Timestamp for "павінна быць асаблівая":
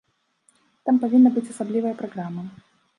1.05-1.95